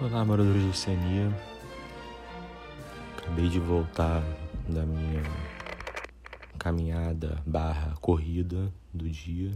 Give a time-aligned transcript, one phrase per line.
[0.00, 1.28] Olá, moradores do Oceania.
[3.16, 4.22] Acabei de voltar
[4.68, 5.24] da minha
[6.56, 9.50] caminhada barra corrida do dia.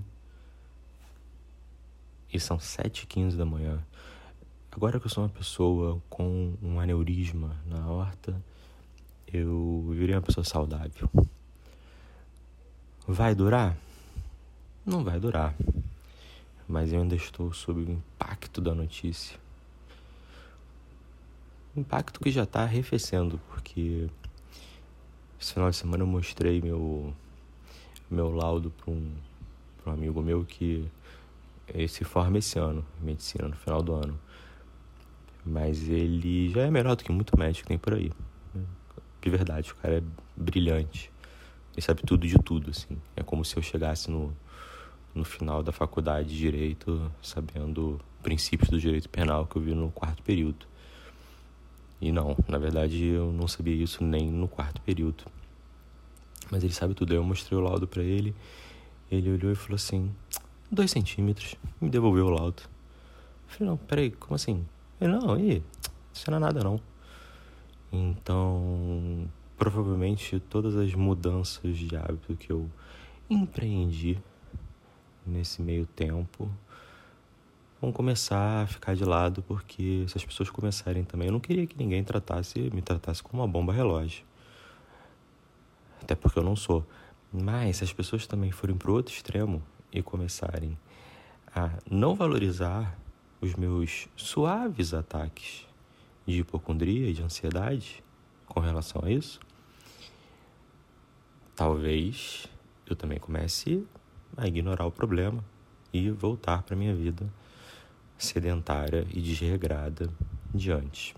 [2.33, 3.87] E são 7h15 da manhã.
[4.73, 8.35] Agora que eu sou uma pessoa com um aneurisma na horta,
[9.33, 11.09] eu virei uma pessoa saudável.
[13.07, 13.77] Vai durar?
[14.85, 15.55] Não vai durar.
[16.67, 19.42] Mas eu ainda estou sob o impacto da notícia
[21.77, 24.09] impacto que já está arrefecendo, porque
[25.41, 27.15] esse final de semana eu mostrei meu,
[28.11, 29.13] meu laudo para um,
[29.87, 30.89] um amigo meu que
[31.69, 34.19] ele se forma esse ano, em medicina, no final do ano.
[35.45, 38.13] Mas ele já é melhor do que muito médico que tem por aí.
[39.21, 40.03] De verdade, o cara é
[40.37, 41.11] brilhante.
[41.73, 42.99] Ele sabe tudo de tudo, assim.
[43.17, 44.37] É como se eu chegasse no,
[45.15, 49.91] no final da faculdade de Direito sabendo princípios do direito penal que eu vi no
[49.91, 50.67] quarto período.
[52.03, 55.23] E não, na verdade eu não sabia isso nem no quarto período.
[56.51, 57.13] Mas ele sabe tudo.
[57.13, 58.35] Aí eu mostrei o laudo para ele.
[59.09, 60.13] Ele olhou e falou assim:
[60.69, 61.55] dois centímetros.
[61.81, 62.61] Me devolveu o laudo.
[62.65, 64.67] Eu falei: não, peraí, como assim?
[65.01, 65.63] Ele: não, aí,
[66.13, 66.81] isso não é nada não.
[67.93, 72.69] Então, provavelmente todas as mudanças de hábito que eu
[73.31, 74.19] empreendi
[75.25, 76.51] nesse meio tempo
[77.83, 81.67] vão começar a ficar de lado, porque se as pessoas começarem também, eu não queria
[81.67, 84.25] que ninguém tratasse, me tratasse como uma bomba relógio.
[86.01, 86.87] Até porque eu não sou.
[87.33, 89.61] Mas se as pessoas também forem para outro extremo
[89.93, 90.79] e começarem
[91.53, 92.97] a não valorizar
[93.41, 95.67] os meus suaves ataques
[96.25, 98.05] de hipocondria e de ansiedade
[98.47, 99.41] com relação a isso,
[101.57, 102.47] talvez
[102.87, 103.85] eu também comece
[104.37, 105.45] a ignorar o problema
[105.93, 107.29] e voltar para minha vida
[108.25, 110.09] sedentária e desregrada
[110.55, 111.15] diante.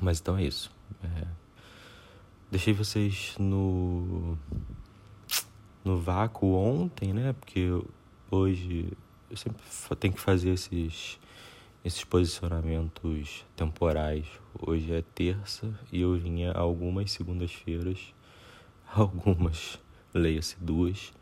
[0.00, 0.70] Mas então é isso.
[1.02, 1.26] É...
[2.50, 4.38] Deixei vocês no
[5.84, 7.32] no vácuo ontem, né?
[7.32, 7.68] Porque
[8.30, 8.92] hoje
[9.30, 9.62] eu sempre
[9.98, 11.18] tenho que fazer esses
[11.84, 14.26] esses posicionamentos temporais.
[14.60, 18.12] Hoje é terça e eu vinha algumas segundas-feiras,
[18.92, 19.78] algumas,
[20.12, 21.12] leia-se duas,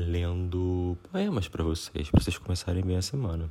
[0.00, 3.50] lendo poemas para vocês, para vocês começarem bem a semana.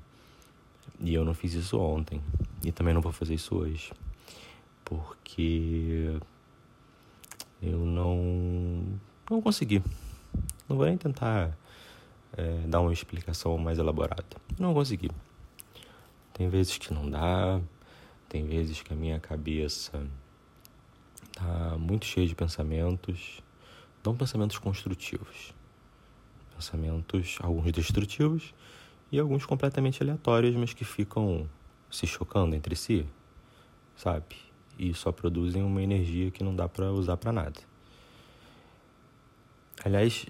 [0.99, 2.21] E eu não fiz isso ontem.
[2.63, 3.91] E também não vou fazer isso hoje.
[4.83, 6.19] Porque
[7.61, 8.99] eu não,
[9.29, 9.83] não consegui.
[10.67, 11.57] Não vou nem tentar
[12.35, 14.25] é, dar uma explicação mais elaborada.
[14.59, 15.11] Não consegui.
[16.33, 17.59] Tem vezes que não dá,
[18.27, 20.05] tem vezes que a minha cabeça
[21.33, 23.41] tá muito cheia de pensamentos,
[24.03, 25.53] não pensamentos construtivos
[26.59, 28.53] pensamentos, alguns destrutivos
[29.11, 31.49] e alguns completamente aleatórios, mas que ficam
[31.89, 33.05] se chocando entre si,
[33.95, 34.35] sabe?
[34.77, 37.59] E só produzem uma energia que não dá para usar para nada.
[39.83, 40.25] Aliás,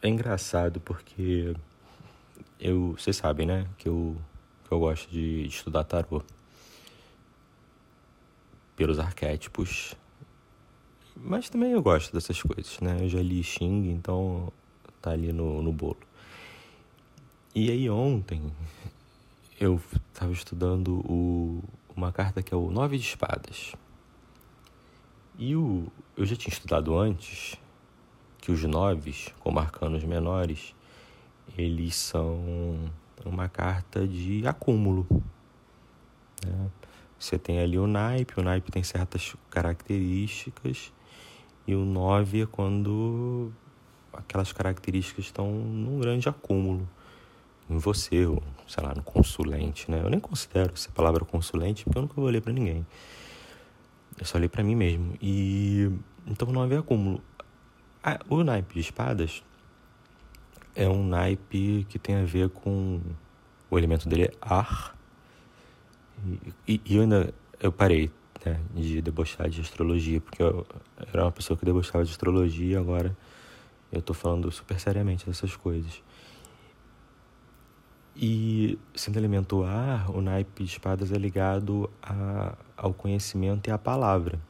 [0.00, 1.54] é engraçado porque
[2.60, 4.16] eu, vocês sabem, né, que eu
[4.66, 6.22] que eu gosto de estudar tarô
[8.76, 9.94] pelos arquétipos.
[11.16, 12.98] Mas também eu gosto dessas coisas, né?
[13.00, 14.52] Eu já li Xing, então
[15.08, 15.98] tá ali no, no bolo.
[17.54, 18.52] E aí ontem
[19.58, 19.80] eu
[20.12, 21.62] estava estudando o,
[21.96, 23.72] uma carta que é o Nove de Espadas.
[25.38, 25.86] E o,
[26.16, 27.56] eu já tinha estudado antes
[28.38, 30.74] que os noves, como arcanos menores,
[31.56, 32.90] eles são
[33.24, 35.06] uma carta de acúmulo.
[36.44, 36.70] Né?
[37.18, 40.92] Você tem ali o naipe, o naipe tem certas características,
[41.66, 43.52] e o nove é quando
[44.12, 46.88] aquelas características estão num grande acúmulo
[47.68, 50.00] em você, ou, sei lá, no consulente, né?
[50.02, 52.86] Eu nem considero essa palavra consulente porque eu nunca vou ler para ninguém.
[54.18, 55.14] Eu só li para mim mesmo.
[55.20, 55.90] E
[56.26, 57.22] então não havia acúmulo.
[58.02, 59.42] Ah, o naipe de espadas
[60.74, 63.00] é um naipe que tem a ver com
[63.70, 64.96] o elemento dele é ar.
[66.66, 68.10] E, e eu ainda eu parei
[68.44, 70.66] né, de debochar de astrologia, porque eu
[71.12, 73.16] era uma pessoa que debochava de astrologia e agora
[73.90, 76.02] eu tô falando super seriamente dessas coisas.
[78.14, 83.78] E sendo elemento ar, o naipe de espadas é ligado a, ao conhecimento e à
[83.78, 84.40] palavra.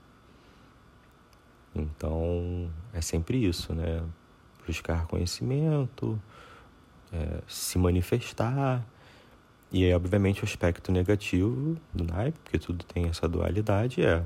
[1.75, 4.03] Então é sempre isso, né?
[4.67, 6.21] Buscar conhecimento,
[7.13, 8.85] é, se manifestar.
[9.71, 14.25] E é obviamente o aspecto negativo do naipe, porque tudo tem essa dualidade, é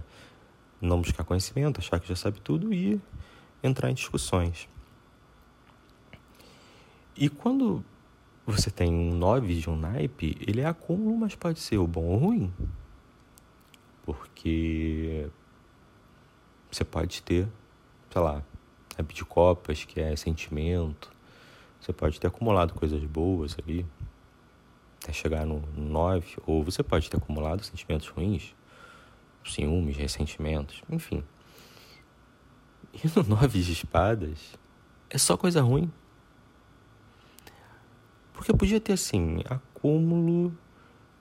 [0.80, 3.00] não buscar conhecimento, achar que já sabe tudo e
[3.60, 4.68] entrar em discussões.
[7.16, 7.84] E quando
[8.46, 12.04] você tem um 9 de um naipe, ele é acúmulo, mas pode ser o bom
[12.04, 12.52] ou ruim.
[14.04, 15.28] Porque
[16.70, 17.46] você pode ter,
[18.10, 18.42] sei lá,
[18.96, 21.12] naipe de copas, que é sentimento.
[21.80, 23.86] Você pode ter acumulado coisas boas ali,
[25.02, 28.54] até chegar no 9, ou você pode ter acumulado sentimentos ruins,
[29.44, 31.22] ciúmes, ressentimentos, enfim.
[32.94, 34.58] E no 9 de espadas,
[35.10, 35.90] é só coisa ruim.
[38.42, 40.52] Porque podia ter assim, acúmulo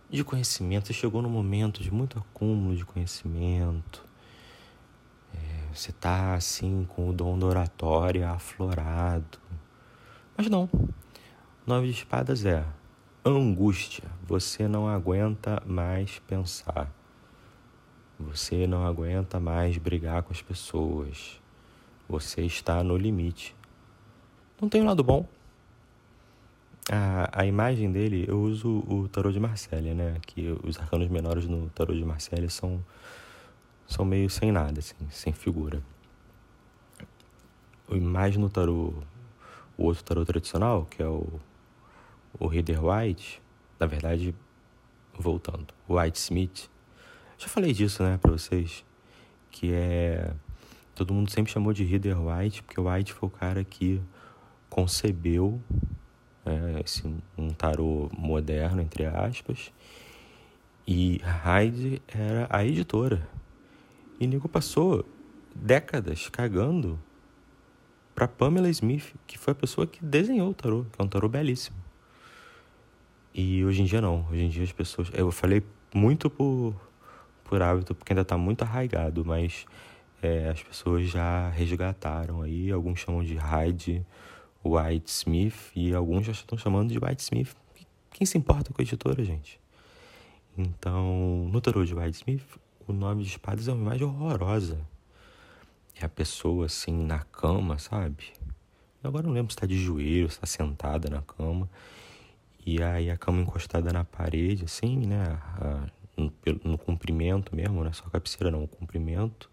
[0.10, 0.88] de conhecimento.
[0.88, 4.04] Você chegou num momento de muito acúmulo de conhecimento.
[5.32, 9.38] É, você tá assim com o dom da oratória aflorado.
[10.36, 10.68] Mas não.
[11.64, 12.66] Nove de espadas é
[13.24, 14.10] angústia.
[14.26, 16.92] Você não aguenta mais pensar.
[18.20, 21.40] Você não aguenta mais brigar com as pessoas.
[22.10, 23.56] Você está no limite.
[24.60, 25.30] Não tem um lado bom.
[26.94, 30.18] A, a imagem dele, eu uso o tarô de Marselha, né?
[30.28, 32.84] Que os arcanos menores no tarô de Marselha são,
[33.88, 35.82] são meio sem nada, assim, sem figura.
[37.90, 38.94] Mais no tarô,
[39.78, 41.40] o outro tarô tradicional, que é o,
[42.38, 43.42] o Rider White,
[43.80, 44.36] na verdade,
[45.18, 46.70] voltando, o White Smith.
[47.38, 48.84] Já falei disso, né, pra vocês,
[49.50, 50.34] que é.
[50.94, 54.02] Todo mundo sempre chamou de Rider White, porque o White foi o cara que
[54.70, 55.62] concebeu
[56.46, 57.04] é, esse,
[57.38, 59.72] um tarô moderno, entre aspas,
[60.88, 63.28] e Hyde era a editora.
[64.20, 65.06] E Nico passou
[65.56, 67.00] décadas cagando
[68.14, 71.28] para Pamela Smith, que foi a pessoa que desenhou o tarô, que é um tarô
[71.28, 71.78] belíssimo.
[73.34, 76.76] E hoje em dia não, hoje em dia as pessoas, eu falei muito por
[77.52, 79.66] por hábito, porque ainda está muito arraigado, mas
[80.22, 84.06] é, as pessoas já resgataram aí, alguns chamam de Hyde,
[84.64, 87.56] White Smith e alguns já estão chamando de White Smith.
[88.12, 89.60] Quem se importa com a editora, gente?
[90.58, 92.46] Então, no tarô de White Smith,
[92.88, 94.80] o nome de espadas é uma imagem horrorosa.
[95.96, 98.34] É a pessoa assim na cama, sabe?
[99.04, 101.70] Agora não lembro se está de joelho, se está sentada na cama.
[102.66, 105.40] E aí a cama encostada na parede, assim, né?
[106.16, 106.32] no,
[106.64, 109.50] no comprimento mesmo, não é só a cabeceira, não, o comprimento.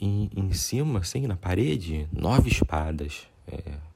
[0.00, 3.26] E em cima, assim, na parede, nove espadas.
[3.46, 3.89] É,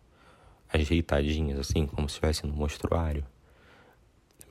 [0.75, 3.25] ajeitadinhas, assim, como se estivesse no mostruário.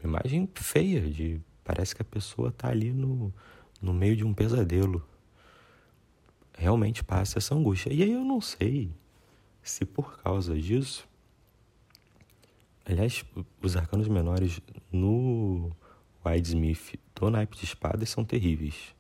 [0.04, 3.34] Uma imagem feia, de parece que a pessoa está ali no,
[3.82, 5.06] no meio de um pesadelo.
[6.58, 7.92] Realmente passa essa angústia.
[7.92, 8.92] E aí eu não sei
[9.62, 11.08] se por causa disso.
[12.86, 13.24] Aliás,
[13.62, 14.60] os arcanos menores
[14.92, 15.72] no
[16.44, 18.94] Smith do naipe de espadas são terríveis.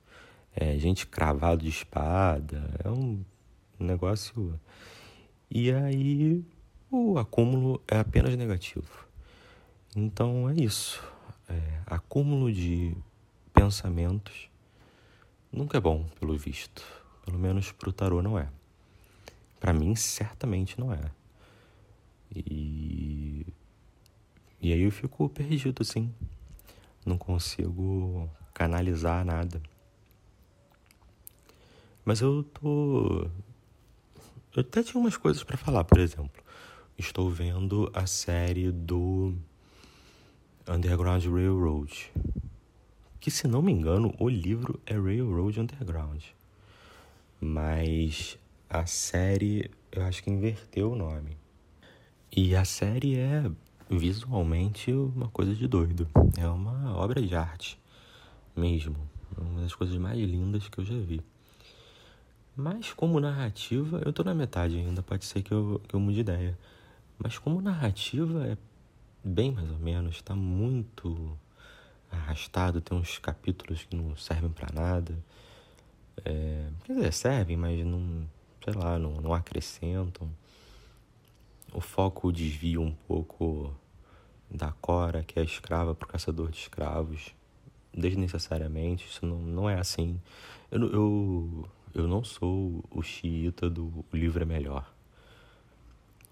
[0.55, 3.23] É, gente cravado de espada, é um
[3.79, 4.59] negócio.
[5.49, 6.43] E aí
[6.94, 9.07] o acúmulo é apenas negativo.
[9.95, 11.04] Então é isso.
[11.50, 12.95] É, acúmulo de
[13.51, 14.48] pensamentos
[15.51, 16.84] nunca é bom, pelo visto.
[17.25, 18.48] Pelo menos para o tarô não é.
[19.60, 21.01] Para mim, certamente não é.
[22.36, 23.45] E,
[24.62, 26.13] e aí eu fico perdido, assim.
[27.04, 29.60] Não consigo canalizar nada.
[32.06, 33.28] Mas eu tô.
[34.56, 36.43] Eu até tinha umas coisas para falar, por exemplo
[36.98, 39.34] estou vendo a série do
[40.68, 42.12] Underground Railroad.
[43.19, 46.23] Que, se não me engano, o livro é Railroad Underground.
[47.40, 48.38] Mas
[48.69, 51.38] a série, eu acho que inverteu o nome.
[52.31, 53.50] E a série é
[53.90, 56.07] visualmente uma coisa de doido.
[56.38, 57.80] É uma obra de arte
[58.56, 58.95] mesmo.
[59.38, 61.21] Uma das coisas mais lindas que eu já vi.
[62.56, 66.19] Mas como narrativa, eu tô na metade ainda, pode ser que eu, que eu mude
[66.19, 66.57] ideia.
[67.23, 68.57] Mas como narrativa é
[69.23, 71.39] bem mais ou menos, está muito
[72.11, 75.18] arrastado, tem uns capítulos que não servem para nada.
[76.25, 78.27] É, quer dizer, servem, mas não,
[78.61, 80.30] sei lá, não, não acrescentam.
[81.71, 83.73] O foco desvia um pouco
[84.51, 87.33] da Cora, que é escrava para o caçador de escravos,
[87.94, 89.07] desnecessariamente.
[89.07, 90.19] Isso não, não é assim.
[90.69, 94.93] Eu, eu, eu não sou o xiita do o livro é melhor.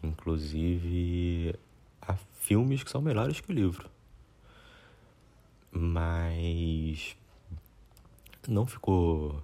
[0.03, 1.55] Inclusive,
[2.01, 3.89] há filmes que são melhores que o livro.
[5.71, 7.15] Mas
[8.47, 9.41] não ficou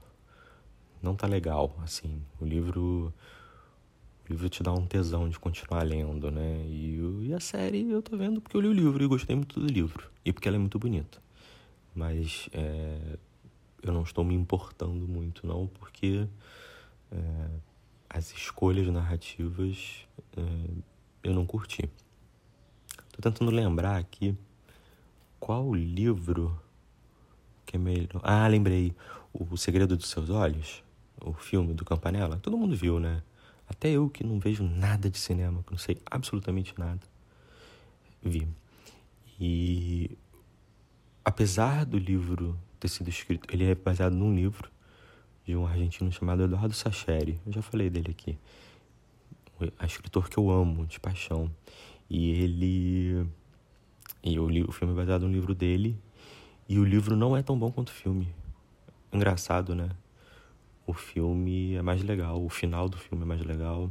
[1.02, 2.22] não tá legal, assim.
[2.40, 3.14] O livro
[4.26, 6.66] o livro te dá um tesão de continuar lendo, né?
[6.66, 9.60] E, e a série eu tô vendo porque eu li o livro e gostei muito
[9.60, 11.22] do livro e porque ela é muito bonita.
[11.96, 13.18] Mas é,
[13.82, 16.28] eu não estou me importando muito não, porque
[17.12, 17.50] é,
[18.10, 20.42] as escolhas narrativas é,
[21.24, 21.90] eu não curti.
[23.12, 24.38] Tô tentando lembrar aqui
[25.40, 26.60] qual livro
[27.66, 28.22] que é melhor.
[28.24, 28.96] Ah, lembrei.
[29.34, 30.84] O Segredo dos Seus Olhos,
[31.24, 32.38] o filme do Campanella.
[32.38, 33.22] Todo mundo viu, né?
[33.68, 37.02] Até eu que não vejo nada de cinema, que não sei absolutamente nada,
[38.24, 38.48] vi.
[39.40, 40.18] E
[41.24, 44.72] apesar do livro ter sido escrito, ele é baseado num livro
[45.48, 47.40] de um argentino chamado Eduardo Sacheri.
[47.46, 48.38] Eu já falei dele aqui.
[49.80, 51.50] A escritor que eu amo de paixão.
[52.10, 53.26] E ele
[54.22, 55.98] e eu li o filme é baseado no livro dele
[56.68, 58.28] e o livro não é tão bom quanto o filme.
[59.12, 59.90] Engraçado, né?
[60.86, 63.90] O filme é mais legal, o final do filme é mais legal.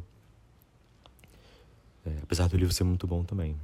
[2.05, 3.57] É, apesar do livro ser muito bom também.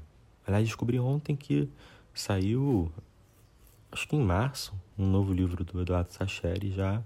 [0.47, 1.69] Aliás, descobri ontem que
[2.15, 2.91] saiu,
[3.91, 6.73] acho que em março, um novo livro do Eduardo Sacheri.
[6.73, 7.03] Já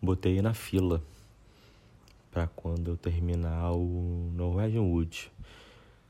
[0.00, 1.02] botei na fila
[2.30, 5.30] para quando eu terminar o Norwegian Wood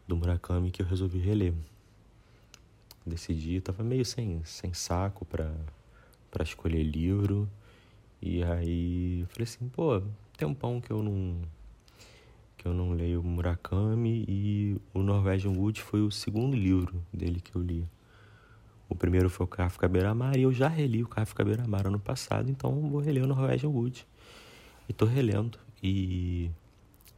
[0.06, 1.54] do Murakami que eu resolvi reler.
[3.06, 5.54] Decidi, tava meio sem, sem saco para
[6.30, 7.48] para escolher livro.
[8.20, 10.02] E aí falei assim, pô,
[10.36, 11.40] tem um pão que eu não
[12.56, 17.54] que eu não leio Murakami e o Norwegian Wood foi o segundo livro dele que
[17.54, 17.88] eu li.
[18.88, 22.50] O primeiro foi o Kafka Beira-Mar e eu já reli o Kafka Beira-Mar ano passado,
[22.50, 24.06] então vou reler o Norwegian Wood.
[24.88, 26.50] E tô relendo e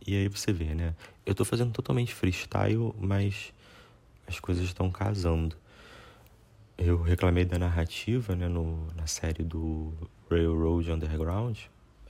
[0.06, 0.94] e aí você vê, né?
[1.26, 3.52] Eu tô fazendo totalmente freestyle, mas
[4.26, 5.56] as coisas estão casando.
[6.78, 9.92] Eu reclamei da narrativa, né, no, na série do
[10.30, 11.58] Railroad Underground.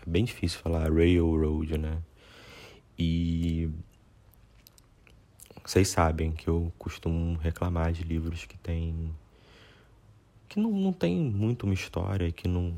[0.00, 1.98] É bem difícil falar Railroad, né?
[2.96, 3.68] E
[5.64, 9.14] vocês sabem que eu costumo reclamar de livros que tem
[10.50, 12.74] que não, não tem muito uma história, que não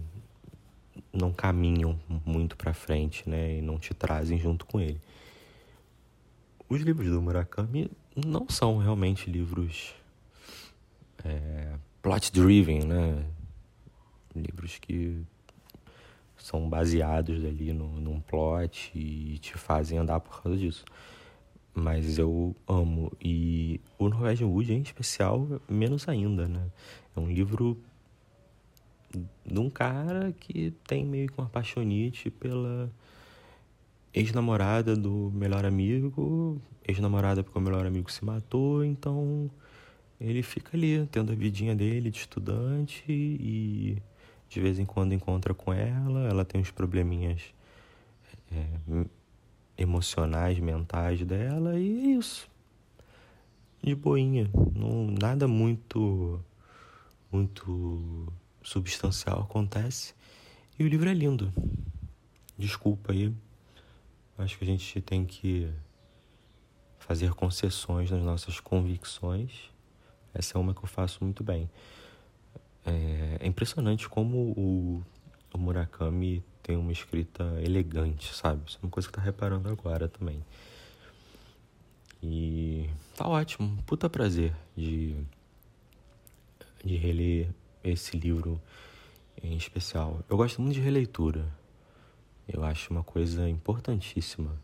[1.12, 5.00] não caminham muito para frente, né, e não te trazem junto com ele.
[6.68, 9.94] Os livros do Murakami não são realmente livros
[11.24, 13.26] é, plot driven, né?
[14.34, 15.22] Livros que
[16.36, 20.84] são baseados ali no, num plot e te fazem andar por causa disso.
[21.74, 23.10] Mas eu amo.
[23.20, 26.70] E o Norwegian Wood, em especial, menos ainda, né?
[27.16, 27.78] É um livro
[29.44, 32.90] de um cara que tem meio que uma paixonite pela
[34.12, 39.50] ex-namorada do melhor amigo, ex-namorada porque o melhor amigo se matou, então
[40.20, 43.96] ele fica ali tendo a vidinha dele de estudante e
[44.48, 47.42] de vez em quando encontra com ela, ela tem uns probleminhas
[48.50, 49.04] é,
[49.82, 52.48] emocionais, mentais dela e é isso.
[53.82, 56.40] De boinha, não, nada muito
[57.30, 60.14] muito substancial acontece
[60.78, 61.52] e o livro é lindo.
[62.56, 63.34] Desculpa aí
[64.42, 65.70] Acho que a gente tem que
[66.98, 69.70] fazer concessões nas nossas convicções.
[70.34, 71.70] Essa é uma que eu faço muito bem.
[72.84, 75.04] É, é impressionante como o,
[75.54, 78.62] o, Murakami tem uma escrita elegante, sabe?
[78.68, 80.44] Isso é uma coisa que tá reparando agora também.
[82.22, 85.16] E tá ótimo, puta prazer de,
[86.84, 87.50] de reler
[87.82, 88.60] esse livro
[89.42, 90.24] em especial.
[90.28, 91.44] Eu gosto muito de releitura.
[92.46, 94.56] Eu acho uma coisa importantíssima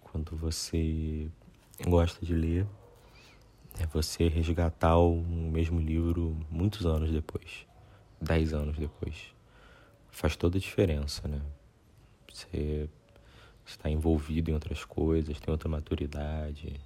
[0.00, 1.28] quando você
[1.86, 2.66] gosta de ler
[3.78, 7.66] é você resgatar o mesmo livro muitos anos depois,
[8.20, 9.14] dez anos depois.
[10.10, 11.40] Faz toda a diferença, né?
[12.32, 12.88] Você
[13.64, 16.80] está envolvido em outras coisas, tem outra maturidade.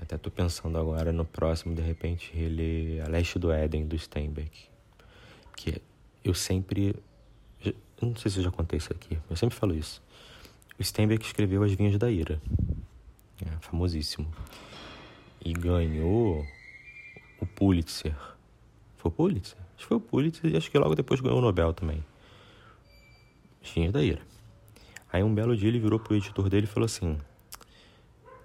[0.00, 4.68] Até tô pensando agora no próximo, de repente, reler A Leste do Éden, do Steinbeck.
[5.56, 5.80] Que
[6.24, 6.96] eu sempre
[8.02, 10.02] eu não sei se eu já contei isso aqui, eu sempre falo isso.
[10.76, 12.42] O Steinbeck escreveu As Vinhas da Ira.
[13.40, 14.28] É, famosíssimo.
[15.44, 16.44] E ganhou
[17.40, 18.16] o Pulitzer.
[18.96, 19.58] Foi o Pulitzer?
[19.82, 22.04] Acho que foi o Pulitzer e acho que logo depois ganhou o Nobel também.
[23.60, 24.22] As Vinhas da Ira.
[25.12, 27.18] Aí um belo dia ele virou pro editor dele e falou assim: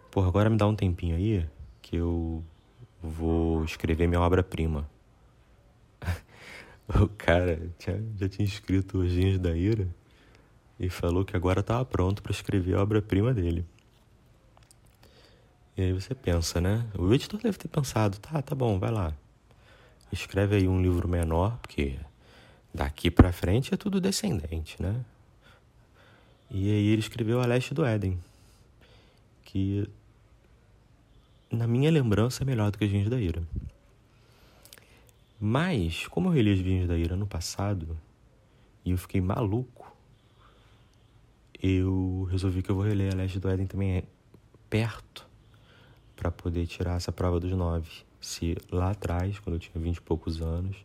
[0.10, 1.48] Porra, agora me dá um tempinho aí
[1.80, 2.44] que eu
[3.04, 4.90] vou escrever minha obra-prima.
[6.90, 9.90] O cara tinha, já tinha escrito Os Dias da Ira
[10.80, 13.66] e falou que agora estava pronto para escrever a obra-prima dele.
[15.76, 16.88] E aí você pensa, né?
[16.98, 19.14] O editor deve ter pensado, tá, tá bom, vai lá.
[20.12, 22.00] Escreve aí um livro menor, porque
[22.74, 25.04] daqui para frente é tudo descendente, né?
[26.50, 28.18] E aí ele escreveu A Leste do Éden,
[29.44, 29.90] que
[31.52, 33.44] na minha lembrança é melhor do que Os Dias da Ira.
[35.40, 37.98] Mas, como eu reli as Vinhas da Ira no passado,
[38.84, 39.94] e eu fiquei maluco,
[41.62, 44.04] eu resolvi que eu vou reler a Leste do Éden também
[44.70, 45.28] perto,
[46.16, 48.07] para poder tirar essa prova dos nove.
[48.28, 50.76] Se lá atrás, quando eu tinha vinte e poucos anos,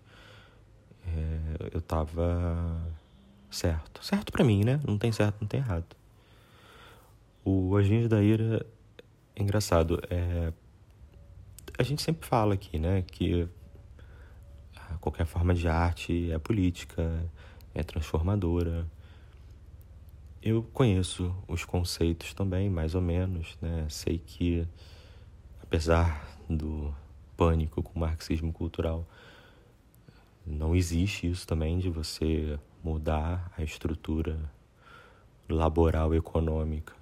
[1.05, 2.81] é, eu tava
[3.51, 4.03] certo.
[4.05, 4.81] Certo para mim, né?
[4.87, 5.97] Não tem certo, não tem errado.
[7.45, 8.65] O Agente da Ira
[9.35, 10.01] é engraçado.
[10.09, 10.53] É,
[11.77, 13.49] a gente sempre fala aqui, né, que
[15.01, 17.29] qualquer forma de arte é política,
[17.75, 18.87] é transformadora.
[20.41, 23.85] Eu conheço os conceitos também, mais ou menos, né?
[23.89, 24.65] Sei que,
[25.61, 26.95] apesar do
[27.37, 29.07] pânico com o marxismo cultural,
[30.47, 34.39] não existe isso também de você mudar a estrutura
[35.49, 36.95] laboral econômica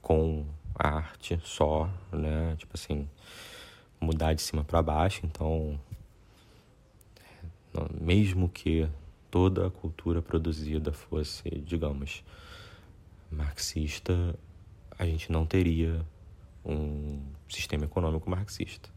[0.00, 2.54] com arte só, né?
[2.56, 3.08] Tipo assim,
[4.00, 5.20] mudar de cima para baixo.
[5.24, 5.80] Então,
[8.00, 8.88] mesmo que
[9.30, 12.22] toda a cultura produzida fosse, digamos,
[13.30, 14.38] marxista,
[14.96, 16.04] a gente não teria
[16.64, 18.93] um sistema econômico marxista.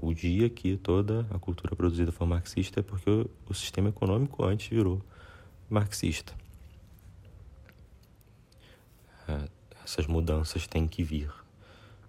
[0.00, 4.68] O dia que toda a cultura produzida for marxista é porque o, sistema econômico antes
[4.68, 5.02] virou
[5.68, 6.34] marxista.
[9.28, 9.48] É,
[9.84, 11.32] essas mudanças têm que vir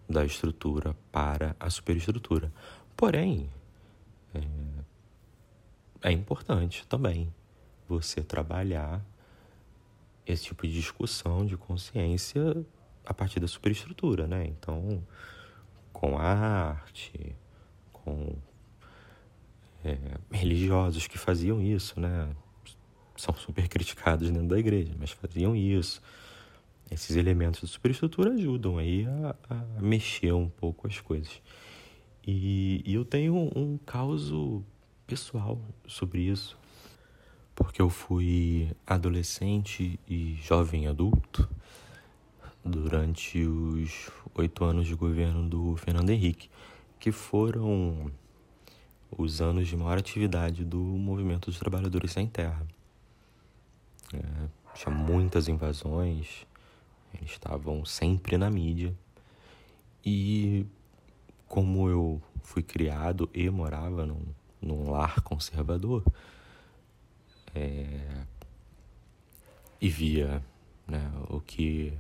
[0.10, 2.52] da estrutura para a superestrutura.
[2.96, 3.50] Porém,
[4.34, 7.34] é, é importante também
[7.88, 9.04] você trabalhar
[10.26, 12.66] esse tipo de discussão de consciência
[13.06, 14.46] a partir da superestrutura, né?
[14.46, 15.04] Então,
[15.94, 17.36] com a arte,
[18.06, 18.36] com
[19.84, 19.98] é,
[20.32, 22.30] religiosos que faziam isso, né?
[23.18, 26.02] São super criticados dentro da igreja, mas faziam isso.
[26.90, 31.42] Esses elementos da superestrutura ajudam aí a, a mexer um pouco as coisas.
[32.26, 34.64] E, e eu tenho um caso
[35.08, 36.58] pessoal sobre isso,
[37.56, 41.48] porque eu fui adolescente e jovem adulto
[42.64, 46.50] durante os oito anos de governo do Fernando Henrique,
[47.00, 48.12] que foram
[49.18, 52.66] os anos de maior atividade do movimento dos trabalhadores sem terra.
[54.14, 56.46] É, tinha muitas invasões,
[57.14, 58.94] eles estavam sempre na mídia.
[60.06, 60.66] E
[61.48, 64.26] como eu fui criado e morava num
[64.66, 66.04] num lar conservador
[67.54, 68.26] é,
[69.80, 70.44] e via
[70.88, 71.94] né, o que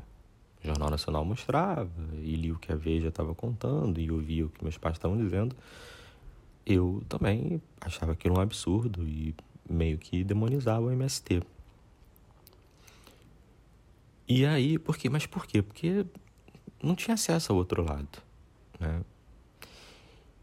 [0.66, 4.50] o Jornal Nacional mostrava e li o que a Veja estava contando e ouvia o
[4.50, 5.56] que meus pais estavam dizendo,
[6.66, 9.36] eu também achava aquilo um absurdo e
[9.70, 11.42] meio que demonizava o MST.
[14.28, 15.08] E aí, por quê?
[15.08, 15.62] Mas por quê?
[15.62, 16.04] Porque
[16.82, 18.20] não tinha acesso ao outro lado,
[18.80, 19.02] né?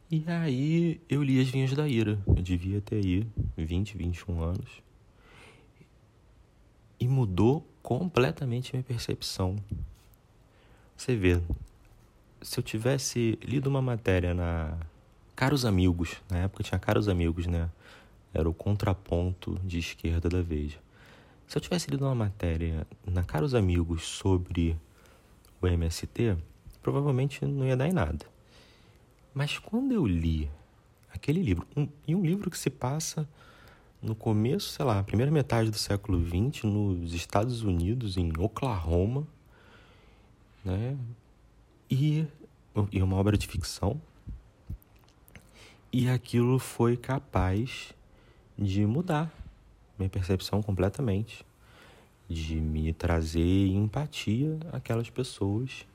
[0.09, 2.23] E aí eu li As Vinhas da Ira.
[2.27, 4.83] Eu devia ter aí 20, 21 anos.
[7.01, 9.57] E mudou completamente minha percepção.
[11.03, 11.43] Você vê,
[12.41, 14.79] se eu tivesse lido uma matéria na
[15.35, 17.69] Caros Amigos, na época tinha Caros Amigos, né?
[18.33, 20.79] Era o contraponto de esquerda da Veja.
[21.49, 24.77] Se eu tivesse lido uma matéria na Caros Amigos sobre
[25.61, 26.37] o MST,
[26.81, 28.25] provavelmente não ia dar em nada.
[29.35, 30.49] Mas quando eu li
[31.13, 33.29] aquele livro, um, e um livro que se passa
[34.01, 39.27] no começo, sei lá, primeira metade do século XX, nos Estados Unidos, em Oklahoma,
[40.65, 40.97] né?
[41.91, 42.27] E,
[42.91, 44.01] e uma obra de ficção.
[45.93, 47.93] E aquilo foi capaz
[48.59, 49.31] de mudar
[49.99, 51.45] minha percepção completamente,
[52.29, 55.87] de me trazer empatia àquelas pessoas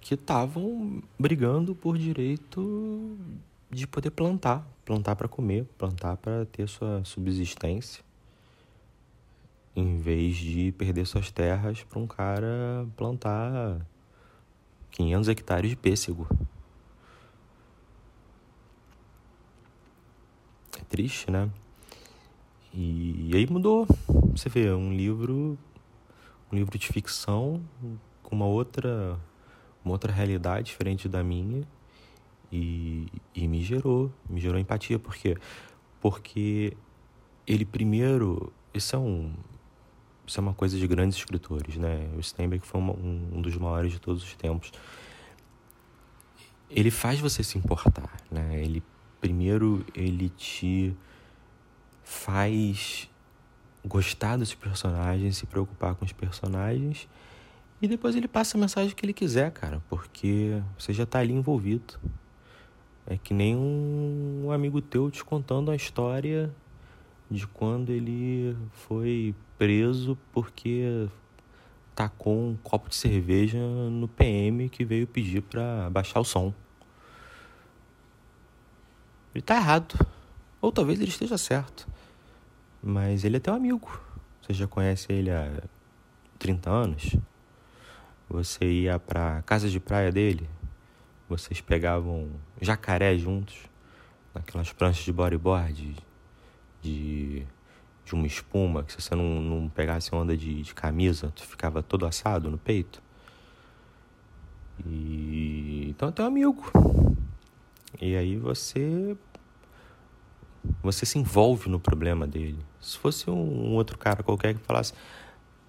[0.00, 3.16] que estavam brigando por direito
[3.70, 8.02] de poder plantar, plantar para comer, plantar para ter sua subsistência,
[9.78, 13.86] em vez de perder suas terras para um cara plantar
[14.90, 16.26] 500 hectares de pêssego.
[20.76, 21.48] É triste, né?
[22.74, 23.86] E, e aí mudou.
[24.32, 25.56] Você vê, um livro,
[26.50, 27.62] um livro de ficção
[28.22, 29.18] com uma outra
[29.84, 31.62] uma outra realidade diferente da minha
[32.52, 34.98] e, e me gerou, me gerou empatia.
[34.98, 35.36] Por quê?
[36.00, 36.76] Porque
[37.46, 39.32] ele primeiro, isso é um
[40.28, 42.06] isso é uma coisa de grandes escritores, né?
[42.16, 44.70] O Steinbeck foi uma, um, um dos maiores de todos os tempos.
[46.68, 48.62] Ele faz você se importar, né?
[48.62, 48.82] Ele
[49.20, 50.94] primeiro ele te
[52.04, 53.08] faz
[53.84, 57.08] gostar dos personagens, se preocupar com os personagens
[57.80, 61.32] e depois ele passa a mensagem que ele quiser, cara, porque você já tá ali
[61.32, 61.98] envolvido.
[63.06, 66.54] É que nem um amigo teu te contando a história
[67.30, 71.08] de quando ele foi preso porque
[71.94, 76.54] tacou um copo de cerveja no PM que veio pedir para baixar o som.
[79.34, 79.94] Ele tá errado.
[80.60, 81.88] Ou talvez ele esteja certo.
[82.82, 84.00] Mas ele é teu amigo.
[84.40, 85.62] Você já conhece ele há
[86.38, 87.16] 30 anos.
[88.28, 90.48] Você ia pra casa de praia dele.
[91.28, 93.56] Vocês pegavam jacaré juntos.
[94.34, 95.96] Naquelas pranchas de bodyboard.
[96.80, 97.44] De,
[98.08, 98.82] de uma espuma.
[98.82, 102.58] Que se você não, não pegasse onda de, de camisa, tu ficava todo assado no
[102.58, 103.02] peito.
[104.86, 106.70] E então é teu amigo.
[108.00, 109.16] E aí você
[110.82, 112.58] você se envolve no problema dele.
[112.80, 114.92] Se fosse um, outro cara qualquer que falasse,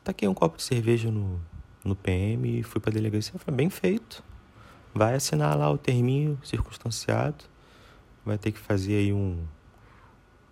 [0.04, 1.40] tá aqui um copo de cerveja no,
[1.84, 4.24] no PM e fui pra delegacia, eu falei, bem feito.
[4.94, 7.46] Vai assinar lá o terminho circunstanciado,
[8.26, 9.38] vai ter que fazer aí um,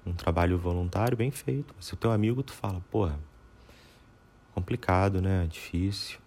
[0.08, 1.76] um trabalho voluntário bem feito.
[1.80, 3.20] Se o teu amigo, tu fala, porra,
[4.54, 5.46] complicado, né?
[5.48, 6.20] Difícil.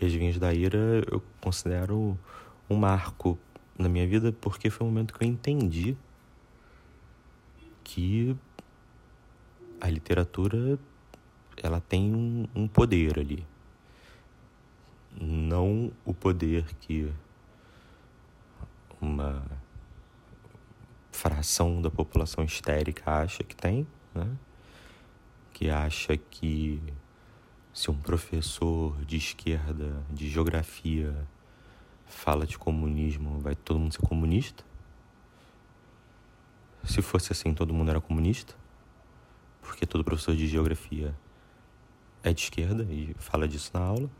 [0.00, 2.18] E as vinhas da ira eu considero
[2.68, 3.38] um marco
[3.78, 5.96] na minha vida porque foi o momento que eu entendi
[7.82, 8.36] que
[9.80, 10.78] a literatura
[11.62, 13.46] ela tem um, um poder ali
[15.20, 17.12] não o poder que
[19.00, 19.44] uma
[21.14, 24.36] fração da população histérica acha que tem, né?
[25.52, 26.82] que acha que
[27.72, 31.14] se um professor de esquerda de geografia
[32.04, 34.64] fala de comunismo, vai todo mundo ser comunista?
[36.82, 38.54] Se fosse assim, todo mundo era comunista?
[39.62, 41.14] Porque todo professor de geografia
[42.24, 44.10] é de esquerda e fala disso na aula.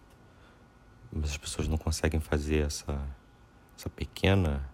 [1.12, 3.04] Mas as pessoas não conseguem fazer essa,
[3.76, 4.66] essa pequena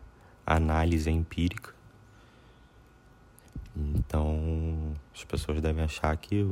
[0.47, 1.80] análise empírica.
[3.95, 6.45] Então, as pessoas devem achar que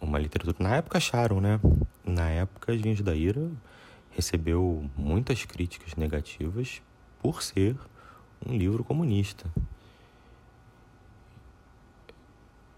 [0.00, 0.56] uma literatura.
[0.58, 1.60] Na época acharam, né?
[2.04, 3.50] Na época, As Vinhas da Ira
[4.10, 6.80] recebeu muitas críticas negativas
[7.20, 7.76] por ser
[8.46, 9.50] um livro comunista.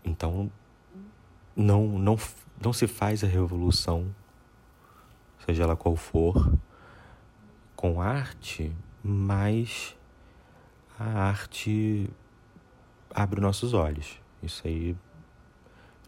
[0.04, 0.50] Então,
[1.54, 2.16] não, não,
[2.60, 4.14] não se faz a revolução,
[5.44, 6.52] seja ela qual for,
[7.76, 9.96] com arte, mas
[10.98, 12.10] a arte
[13.14, 14.20] abre nossos olhos.
[14.42, 14.96] Isso aí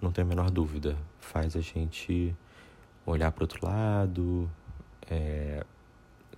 [0.01, 0.97] não tem a menor dúvida.
[1.19, 2.35] Faz a gente
[3.05, 4.51] olhar para outro lado,
[5.11, 5.65] é,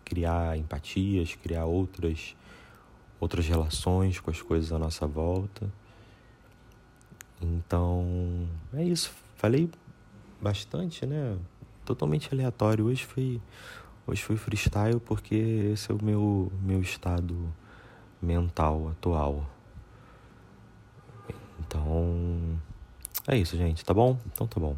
[0.04, 2.36] criar empatias, criar outras,
[3.20, 5.70] outras relações com as coisas à nossa volta.
[7.40, 9.12] Então, é isso.
[9.36, 9.70] Falei
[10.40, 11.36] bastante, né?
[11.84, 12.86] Totalmente aleatório.
[12.86, 13.40] Hoje foi,
[14.06, 15.34] hoje foi freestyle porque
[15.72, 17.52] esse é o meu, meu estado
[18.20, 19.51] mental atual.
[21.72, 22.58] Então,
[23.26, 24.18] é isso, gente, tá bom?
[24.26, 24.76] Então tá bom.